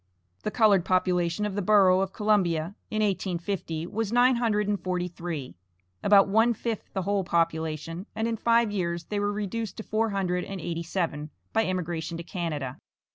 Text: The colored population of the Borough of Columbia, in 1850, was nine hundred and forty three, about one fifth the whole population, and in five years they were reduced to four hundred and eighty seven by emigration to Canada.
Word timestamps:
The 0.41 0.49
colored 0.49 0.83
population 0.83 1.45
of 1.45 1.53
the 1.53 1.61
Borough 1.61 2.01
of 2.01 2.11
Columbia, 2.11 2.73
in 2.89 3.03
1850, 3.03 3.85
was 3.85 4.11
nine 4.11 4.37
hundred 4.37 4.67
and 4.67 4.83
forty 4.83 5.07
three, 5.07 5.53
about 6.01 6.27
one 6.27 6.55
fifth 6.55 6.91
the 6.93 7.03
whole 7.03 7.23
population, 7.23 8.07
and 8.15 8.27
in 8.27 8.35
five 8.35 8.71
years 8.71 9.03
they 9.03 9.19
were 9.19 9.31
reduced 9.31 9.77
to 9.77 9.83
four 9.83 10.09
hundred 10.09 10.43
and 10.43 10.59
eighty 10.59 10.81
seven 10.81 11.29
by 11.53 11.67
emigration 11.67 12.17
to 12.17 12.23
Canada. 12.23 12.79